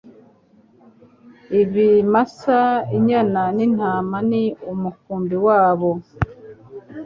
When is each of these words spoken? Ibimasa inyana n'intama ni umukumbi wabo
Ibimasa 1.61 2.59
inyana 2.97 3.41
n'intama 3.55 4.17
ni 4.29 4.43
umukumbi 4.71 5.35
wabo 5.45 5.91